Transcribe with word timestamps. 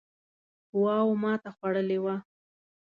قواوو 0.69 1.13
ماته 1.23 1.49
خوړلې 1.55 1.99
وه. 2.03 2.15